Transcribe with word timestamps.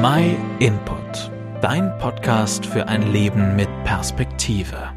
My 0.00 0.36
Input, 0.60 1.28
dein 1.60 1.98
Podcast 1.98 2.64
für 2.64 2.86
ein 2.86 3.10
Leben 3.10 3.56
mit 3.56 3.68
Perspektive. 3.82 4.92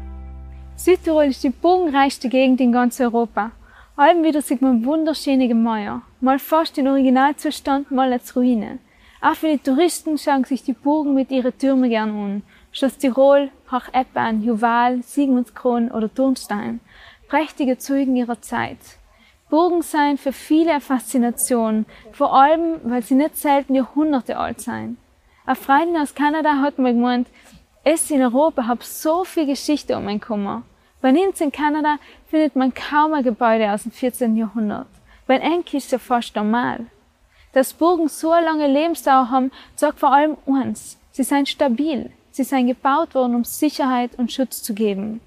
Südtirol 0.76 1.24
ist 1.24 1.42
die 1.42 1.50
bogenreichste 1.50 2.28
Gegend 2.28 2.60
in 2.60 2.70
ganz 2.70 3.00
Europa. 3.00 3.50
Allem 3.96 4.22
wieder 4.22 4.42
sieht 4.42 4.62
man 4.62 4.84
wunderschöne 4.84 5.48
Gemäuer, 5.48 6.02
mal 6.20 6.38
fast 6.38 6.78
in 6.78 6.86
Originalzustand, 6.86 7.90
mal 7.90 8.12
als 8.12 8.36
Ruine. 8.36 8.78
Auch 9.20 9.34
viele 9.34 9.60
Touristen 9.60 10.18
schauen 10.18 10.44
sich 10.44 10.62
die 10.62 10.72
Burgen 10.72 11.14
mit 11.14 11.32
ihren 11.32 11.58
Türmen 11.58 11.90
gern 11.90 12.10
an. 12.10 12.42
Schloss 12.70 12.96
Tirol, 12.96 13.50
Hoch-Eppan, 13.72 14.44
Juval, 14.44 15.02
Sigmundskron 15.02 15.90
oder 15.90 16.14
Turnstein. 16.14 16.78
Prächtige 17.26 17.76
Zeugen 17.76 18.14
ihrer 18.14 18.40
Zeit. 18.40 18.78
Burgen 19.52 19.82
sein 19.82 20.16
für 20.16 20.32
viele 20.32 20.70
eine 20.70 20.80
Faszination, 20.80 21.84
vor 22.12 22.32
allem, 22.32 22.80
weil 22.84 23.02
sie 23.02 23.14
nicht 23.14 23.36
selten 23.36 23.74
Jahrhunderte 23.74 24.38
alt 24.38 24.62
sein. 24.62 24.96
Eine 25.44 25.56
Freundin 25.56 26.00
aus 26.00 26.14
Kanada 26.14 26.62
hat 26.62 26.78
mir 26.78 26.94
gemeint, 26.94 27.28
es 27.84 28.10
in 28.10 28.22
Europa 28.22 28.66
hat 28.66 28.82
so 28.82 29.24
viel 29.24 29.44
Geschichte 29.44 29.94
um 29.98 30.08
ein 30.08 30.22
Kummer. 30.22 30.62
Bei 31.02 31.10
uns 31.10 31.38
in 31.42 31.52
Kanada 31.52 31.98
findet 32.30 32.56
man 32.56 32.72
kaum 32.72 33.12
ein 33.12 33.24
Gebäude 33.24 33.70
aus 33.70 33.82
dem 33.82 33.92
14. 33.92 34.38
Jahrhundert. 34.38 34.86
Bei 35.26 35.36
Enki 35.36 35.76
ist 35.76 35.92
ja 35.92 35.98
fast 35.98 36.34
normal. 36.34 36.86
Dass 37.52 37.74
Burgen 37.74 38.08
so 38.08 38.30
eine 38.30 38.46
lange 38.46 38.68
Lebensdauer 38.68 39.28
haben, 39.28 39.52
sagt 39.76 40.00
vor 40.00 40.14
allem 40.14 40.38
uns. 40.46 40.96
Sie 41.10 41.24
sind 41.24 41.46
stabil. 41.46 42.10
Sie 42.30 42.44
sind 42.44 42.68
gebaut 42.68 43.14
worden, 43.14 43.34
um 43.34 43.44
Sicherheit 43.44 44.12
und 44.16 44.32
Schutz 44.32 44.62
zu 44.62 44.72
geben. 44.72 45.20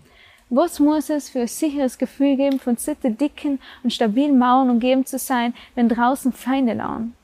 Was 0.49 0.79
muss 0.79 1.09
es 1.09 1.29
für 1.29 1.41
ein 1.41 1.47
sicheres 1.47 1.97
Gefühl 1.97 2.35
geben, 2.35 2.59
von 2.59 2.77
sitte 2.77 3.09
dicken 3.09 3.59
und 3.83 3.91
stabilen 3.91 4.37
Mauern 4.37 4.69
umgeben 4.69 5.05
zu 5.05 5.17
sein, 5.17 5.55
wenn 5.73 5.89
draußen 5.89 6.33
Feinde 6.33 6.73
lauern? 6.73 7.15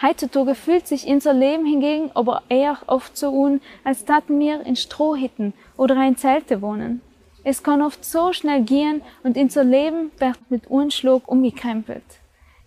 Heutzutage 0.00 0.54
fühlt 0.54 0.86
sich 0.86 1.06
unser 1.06 1.32
Leben 1.32 1.66
hingegen 1.66 2.10
aber 2.14 2.42
eher 2.48 2.78
oft 2.86 3.16
so 3.16 3.30
un, 3.30 3.60
als 3.82 4.04
taten 4.04 4.38
wir 4.38 4.64
in 4.64 4.76
Strohhitten 4.76 5.54
oder 5.76 5.96
in 6.06 6.16
Zelte 6.16 6.62
wohnen. 6.62 7.00
Es 7.42 7.62
kann 7.62 7.82
oft 7.82 8.04
so 8.04 8.32
schnell 8.32 8.62
gehen 8.62 9.02
und 9.22 9.36
unser 9.36 9.64
Leben 9.64 10.12
wird 10.18 10.38
mit 10.48 10.66
Unschlag 10.68 11.26
umgekrempelt. 11.26 12.04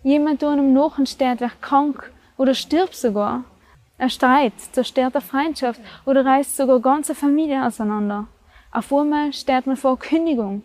Jemand, 0.02 0.42
der 0.42 0.50
einem 0.50 0.72
Nachen 0.72 1.06
steht, 1.06 1.40
wird 1.40 1.62
krank 1.62 2.10
oder 2.36 2.54
stirbt 2.54 2.96
sogar. 2.96 3.44
Ein 3.96 4.10
Streit 4.10 4.54
zerstört 4.72 5.14
eine 5.14 5.24
Freundschaft 5.24 5.80
oder 6.04 6.24
reißt 6.24 6.56
sogar 6.56 6.80
ganze 6.80 7.14
Familie 7.14 7.64
auseinander. 7.64 8.26
Auf 8.72 8.92
einmal 8.92 9.32
steht 9.32 9.66
man 9.66 9.76
vor 9.76 9.98
Kündigung. 9.98 10.62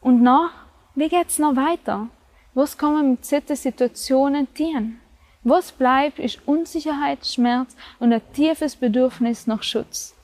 Und 0.00 0.22
nach, 0.22 0.50
wie 0.94 1.08
geht's 1.08 1.38
noch 1.38 1.54
weiter? 1.54 2.08
Was 2.52 2.76
kann 2.76 2.94
man 2.94 3.10
mit 3.12 3.24
solchen 3.24 3.56
Situationen 3.56 4.52
tun? 4.54 4.98
Was 5.44 5.72
bleibt, 5.72 6.18
ist 6.18 6.40
Unsicherheit, 6.46 7.26
Schmerz 7.26 7.76
und 8.00 8.12
ein 8.12 8.22
tiefes 8.32 8.76
Bedürfnis 8.76 9.46
nach 9.46 9.62
Schutz. 9.62 10.14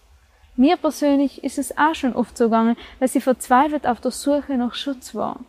Mir 0.57 0.77
persönlich 0.77 1.45
ist 1.45 1.59
es 1.59 1.77
auch 1.79 1.95
schon 1.95 2.15
oft 2.15 2.37
so 2.37 2.45
gegangen, 2.45 2.77
dass 2.99 3.15
ich 3.15 3.23
verzweifelt 3.23 3.87
auf 3.87 4.01
der 4.01 4.11
Suche 4.11 4.55
nach 4.57 4.75
Schutz 4.75 5.15
war. 5.15 5.41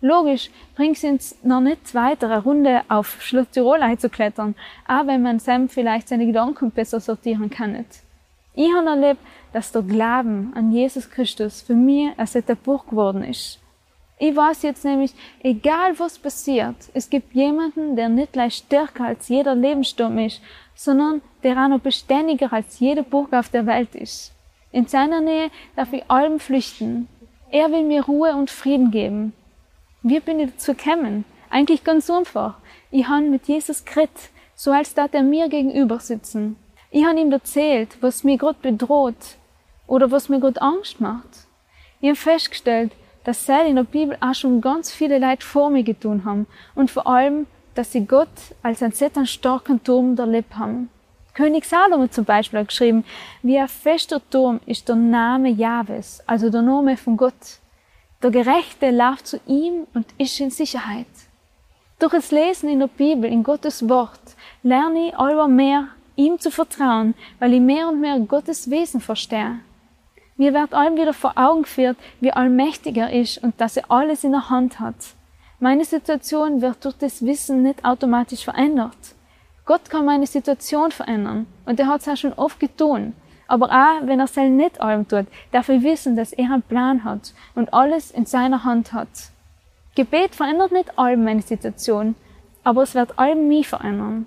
Logisch 0.00 0.50
bringt 0.74 0.96
es 0.96 1.04
uns 1.04 1.36
noch 1.42 1.60
nicht 1.60 1.94
weiter, 1.94 2.30
eine 2.30 2.42
Runde 2.42 2.82
auf 2.88 3.22
Schloss 3.22 3.50
Tirol 3.50 3.82
einzuklettern, 3.82 4.54
auch 4.88 5.06
wenn 5.06 5.22
man 5.22 5.38
Sam 5.38 5.68
vielleicht 5.68 6.08
seine 6.08 6.26
Gedanken 6.26 6.70
besser 6.70 7.00
sortieren 7.00 7.50
kann. 7.50 7.84
Ich 8.54 8.72
habe 8.72 8.88
erlebt, 8.88 9.20
dass 9.52 9.72
der 9.72 9.82
Glauben 9.82 10.52
an 10.54 10.72
Jesus 10.72 11.08
Christus 11.08 11.62
für 11.62 11.74
mich 11.74 12.10
als 12.16 12.36
Burg 12.64 12.88
geworden 12.90 13.22
ist. 13.24 13.58
Ich 14.18 14.36
weiß 14.36 14.62
jetzt 14.62 14.84
nämlich, 14.84 15.14
egal 15.42 15.98
was 15.98 16.18
passiert, 16.18 16.76
es 16.92 17.08
gibt 17.08 17.32
jemanden, 17.32 17.96
der 17.96 18.10
nicht 18.10 18.34
gleich 18.34 18.56
stärker 18.56 19.04
als 19.04 19.28
jeder 19.28 19.54
Lebenssturm 19.54 20.18
ist, 20.18 20.42
sondern 20.74 21.22
der 21.42 21.56
auch 21.56 21.68
noch 21.68 21.80
beständiger 21.80 22.52
als 22.52 22.80
jede 22.80 23.02
Burg 23.02 23.32
auf 23.32 23.48
der 23.48 23.64
Welt 23.66 23.94
ist. 23.94 24.32
In 24.72 24.86
seiner 24.86 25.20
Nähe 25.20 25.50
darf 25.74 25.92
ich 25.92 26.10
allem 26.10 26.38
flüchten. 26.38 27.08
Er 27.50 27.70
will 27.72 27.82
mir 27.82 28.04
Ruhe 28.04 28.36
und 28.36 28.50
Frieden 28.50 28.90
geben. 28.90 29.32
Wie 30.02 30.20
bin 30.20 30.38
ich 30.38 30.50
dazu 30.50 30.74
gekommen? 30.74 31.24
Eigentlich 31.48 31.82
ganz 31.82 32.10
einfach. 32.10 32.58
Ich 32.90 33.08
habe 33.08 33.22
mit 33.22 33.48
Jesus 33.48 33.84
geredet, 33.84 34.30
so 34.54 34.70
als 34.70 34.94
da 34.94 35.06
er 35.10 35.22
mir 35.22 35.48
gegenüber 35.48 35.98
sitzen. 35.98 36.56
Ich 36.92 37.04
habe 37.04 37.20
ihm 37.20 37.30
erzählt, 37.30 37.96
was 38.00 38.24
mir 38.24 38.36
Gott 38.36 38.62
bedroht 38.62 39.36
oder 39.86 40.10
was 40.10 40.28
mir 40.28 40.40
Gott 40.40 40.60
Angst 40.60 41.00
macht. 41.00 41.46
Ich 42.00 42.08
habe 42.08 42.16
festgestellt, 42.16 42.90
dass 43.22 43.46
sie 43.46 43.68
in 43.68 43.76
der 43.76 43.84
Bibel 43.84 44.16
auch 44.20 44.34
schon 44.34 44.60
ganz 44.60 44.90
viele 44.90 45.20
Leute 45.20 45.46
vor 45.46 45.70
mir 45.70 45.84
getan 45.84 46.24
haben 46.24 46.46
und 46.74 46.90
vor 46.90 47.06
allem, 47.06 47.46
dass 47.76 47.92
sie 47.92 48.06
Gott 48.06 48.28
als 48.64 48.82
einen 48.82 48.92
sehr 48.92 49.10
starken 49.24 49.84
Turm 49.84 50.18
erlebt 50.18 50.56
haben. 50.56 50.90
König 51.34 51.64
Salomo 51.64 52.08
zum 52.08 52.24
Beispiel 52.24 52.58
hat 52.58 52.68
geschrieben, 52.68 53.04
wie 53.42 53.56
ein 53.56 53.68
fester 53.68 54.20
Turm 54.28 54.58
ist 54.66 54.88
der 54.88 54.96
Name 54.96 55.50
Jahwes, 55.50 56.24
also 56.26 56.50
der 56.50 56.62
Name 56.62 56.96
von 56.96 57.16
Gott. 57.16 57.60
Der 58.20 58.32
Gerechte 58.32 58.90
läuft 58.90 59.28
zu 59.28 59.40
ihm 59.46 59.86
und 59.94 60.06
ist 60.18 60.40
in 60.40 60.50
Sicherheit. 60.50 61.06
Durch 62.00 62.12
das 62.12 62.32
Lesen 62.32 62.68
in 62.68 62.80
der 62.80 62.88
Bibel, 62.88 63.30
in 63.30 63.44
Gottes 63.44 63.88
Wort, 63.88 64.20
lerne 64.64 65.08
ich 65.08 65.16
allweil 65.16 65.48
mehr 65.48 65.88
ihm 66.20 66.38
zu 66.38 66.50
vertrauen, 66.50 67.14
weil 67.38 67.54
ich 67.54 67.60
mehr 67.60 67.88
und 67.88 68.00
mehr 68.00 68.18
Gottes 68.20 68.70
Wesen 68.70 69.00
verstehe. 69.00 69.60
Mir 70.36 70.54
wird 70.54 70.74
allem 70.74 70.96
wieder 70.96 71.12
vor 71.12 71.32
Augen 71.36 71.62
geführt, 71.62 71.96
wie 72.20 72.32
allmächtig 72.32 72.96
er 72.96 73.12
ist 73.12 73.42
und 73.42 73.60
dass 73.60 73.76
er 73.76 73.90
alles 73.90 74.24
in 74.24 74.32
der 74.32 74.50
Hand 74.50 74.80
hat. 74.80 74.94
Meine 75.58 75.84
Situation 75.84 76.62
wird 76.62 76.84
durch 76.84 76.96
das 76.96 77.24
Wissen 77.24 77.62
nicht 77.62 77.84
automatisch 77.84 78.44
verändert. 78.44 78.96
Gott 79.66 79.90
kann 79.90 80.06
meine 80.06 80.26
Situation 80.26 80.90
verändern 80.90 81.46
und 81.66 81.78
er 81.78 81.86
hat 81.86 82.00
es 82.00 82.08
auch 82.08 82.16
schon 82.16 82.32
oft 82.32 82.58
getan. 82.58 83.14
Aber 83.46 83.66
auch 83.66 84.06
wenn 84.06 84.20
er 84.20 84.24
es 84.26 84.36
nicht 84.36 84.80
allem 84.80 85.06
tut, 85.08 85.26
darf 85.52 85.68
ich 85.68 85.82
wissen, 85.82 86.16
dass 86.16 86.32
er 86.32 86.52
einen 86.52 86.62
Plan 86.62 87.04
hat 87.04 87.34
und 87.54 87.74
alles 87.74 88.10
in 88.10 88.24
seiner 88.24 88.64
Hand 88.64 88.92
hat. 88.92 89.08
Gebet 89.96 90.34
verändert 90.34 90.72
nicht 90.72 90.98
allem 90.98 91.24
meine 91.24 91.42
Situation, 91.42 92.14
aber 92.62 92.82
es 92.82 92.94
wird 92.94 93.18
allem 93.18 93.48
mich 93.48 93.68
verändern. 93.68 94.26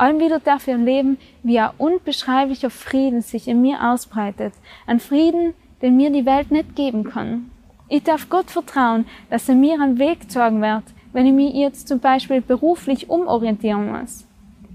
Allem 0.00 0.18
wieder 0.18 0.40
darf 0.40 0.66
ich 0.66 0.72
erleben, 0.72 1.18
wie 1.42 1.58
ein 1.58 1.72
unbeschreiblicher 1.76 2.70
Frieden 2.70 3.20
sich 3.20 3.46
in 3.46 3.60
mir 3.60 3.86
ausbreitet. 3.92 4.54
Ein 4.86 4.98
Frieden, 4.98 5.52
den 5.82 5.98
mir 5.98 6.08
die 6.08 6.24
Welt 6.24 6.50
nicht 6.50 6.74
geben 6.74 7.04
kann. 7.04 7.50
Ich 7.86 8.04
darf 8.04 8.30
Gott 8.30 8.50
vertrauen, 8.50 9.04
dass 9.28 9.46
er 9.50 9.56
mir 9.56 9.74
einen 9.74 9.98
Weg 9.98 10.30
zeigen 10.30 10.62
wird, 10.62 10.84
wenn 11.12 11.26
ich 11.26 11.34
mich 11.34 11.52
jetzt 11.52 11.86
zum 11.86 11.98
Beispiel 11.98 12.40
beruflich 12.40 13.10
umorientieren 13.10 13.92
muss. 13.92 14.26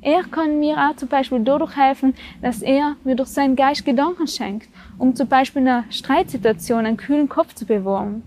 Er 0.01 0.21
kann 0.25 0.59
mir 0.59 0.77
auch 0.77 0.95
zum 0.95 1.09
Beispiel 1.09 1.39
dadurch 1.39 1.75
helfen, 1.75 2.13
dass 2.43 2.61
er 2.61 2.95
mir 3.03 3.15
durch 3.15 3.29
seinen 3.29 3.55
Geist 3.55 3.83
Gedanken 3.83 4.27
schenkt, 4.27 4.69
um 4.99 5.15
zum 5.15 5.27
Beispiel 5.27 5.63
in 5.63 5.69
einer 5.69 5.85
Streitsituation 5.89 6.85
einen 6.85 6.97
kühlen 6.97 7.29
Kopf 7.29 7.55
zu 7.55 7.65
bewahren. 7.65 8.21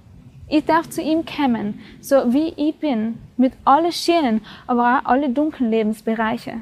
Ich 0.48 0.64
darf 0.64 0.90
zu 0.90 1.00
ihm 1.00 1.24
kommen, 1.24 1.78
so 2.00 2.32
wie 2.32 2.54
ich 2.56 2.74
bin, 2.74 3.18
mit 3.36 3.52
allen 3.64 3.92
schönen, 3.92 4.40
aber 4.66 4.98
auch 4.98 5.04
alle 5.08 5.30
dunklen 5.30 5.70
Lebensbereiche. 5.70 6.54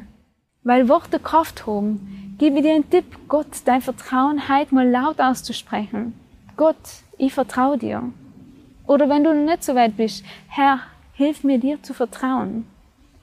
Weil 0.66 0.88
Worte 0.88 1.20
Kraft 1.20 1.64
haben, 1.68 2.34
gebe 2.38 2.60
dir 2.60 2.74
einen 2.74 2.90
Tipp, 2.90 3.04
Gott 3.28 3.46
dein 3.66 3.80
Vertrauen 3.80 4.48
heute 4.48 4.74
mal 4.74 4.90
laut 4.90 5.20
auszusprechen. 5.20 6.12
Gott, 6.56 6.74
ich 7.18 7.32
vertraue 7.32 7.78
dir. 7.78 8.02
Oder 8.84 9.08
wenn 9.08 9.22
du 9.22 9.32
noch 9.32 9.48
nicht 9.48 9.62
so 9.62 9.76
weit 9.76 9.96
bist, 9.96 10.24
Herr, 10.48 10.80
hilf 11.12 11.44
mir 11.44 11.58
dir 11.60 11.80
zu 11.84 11.94
vertrauen. 11.94 12.66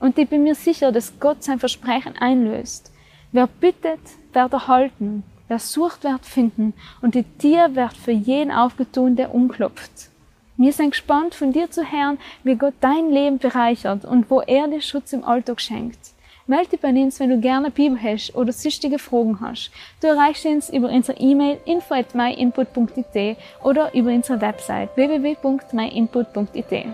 Und 0.00 0.16
ich 0.16 0.26
bin 0.26 0.42
mir 0.42 0.54
sicher, 0.54 0.90
dass 0.90 1.20
Gott 1.20 1.44
sein 1.44 1.58
Versprechen 1.58 2.16
einlöst. 2.16 2.90
Wer 3.30 3.46
bittet, 3.46 4.00
wird 4.32 4.52
erhalten. 4.54 5.22
Wer 5.46 5.58
sucht, 5.58 6.02
wird 6.02 6.24
finden. 6.24 6.72
Und 7.02 7.14
die 7.14 7.24
Tür 7.24 7.74
wird 7.74 7.92
für 7.92 8.12
jeden 8.12 8.52
aufgetun, 8.52 9.16
der 9.16 9.34
umklopft. 9.34 10.08
Wir 10.56 10.72
sind 10.72 10.92
gespannt, 10.92 11.34
von 11.34 11.52
dir 11.52 11.70
zu 11.70 11.82
hören, 11.82 12.16
wie 12.42 12.54
Gott 12.54 12.74
dein 12.80 13.10
Leben 13.10 13.36
bereichert 13.36 14.06
und 14.06 14.30
wo 14.30 14.40
er 14.40 14.66
dir 14.66 14.80
Schutz 14.80 15.12
im 15.12 15.24
Alltag 15.24 15.60
schenkt. 15.60 16.13
Melde 16.46 16.70
dich 16.70 16.80
bei 16.80 16.90
uns, 16.90 17.18
wenn 17.20 17.30
du 17.30 17.40
gerne 17.40 17.70
Bibel 17.70 17.98
hast 18.02 18.34
oder 18.34 18.52
süchtige 18.52 18.98
Fragen 18.98 19.40
hast. 19.40 19.70
Du 20.02 20.08
erreichst 20.08 20.44
uns 20.44 20.68
über 20.68 20.90
unsere 20.90 21.18
E-Mail 21.18 21.58
info 21.64 21.94
at 21.94 22.14
myinput.it 22.14 23.38
oder 23.62 23.94
über 23.94 24.10
unsere 24.10 24.40
Website 24.42 24.90
www.myinput.it. 24.94 26.86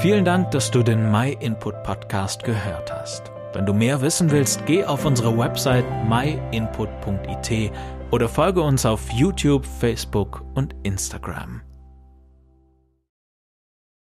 Vielen 0.00 0.24
Dank, 0.24 0.50
dass 0.50 0.70
du 0.70 0.82
den 0.82 1.10
MyInput 1.10 1.82
Podcast 1.82 2.42
gehört 2.42 2.90
hast. 2.90 3.30
Wenn 3.52 3.66
du 3.66 3.74
mehr 3.74 4.00
wissen 4.00 4.30
willst, 4.30 4.64
geh 4.64 4.84
auf 4.84 5.04
unsere 5.04 5.36
Website 5.36 5.84
myinput.it 6.08 7.70
oder 8.10 8.28
folge 8.28 8.62
uns 8.62 8.86
auf 8.86 9.10
YouTube, 9.12 9.66
Facebook 9.66 10.42
und 10.54 10.74
Instagram. 10.84 11.60